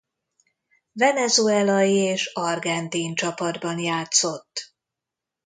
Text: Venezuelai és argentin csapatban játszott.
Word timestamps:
Venezuelai 0.95 1.93
és 1.95 2.31
argentin 2.33 3.15
csapatban 3.15 3.79
játszott. 3.79 4.73